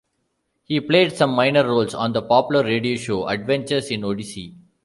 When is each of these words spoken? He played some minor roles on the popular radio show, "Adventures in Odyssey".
He 0.63 0.79
played 0.81 1.11
some 1.11 1.29
minor 1.33 1.63
roles 1.63 1.93
on 1.93 2.11
the 2.13 2.23
popular 2.23 2.63
radio 2.63 2.95
show, 2.97 3.27
"Adventures 3.27 3.91
in 3.91 4.03
Odyssey". 4.03 4.55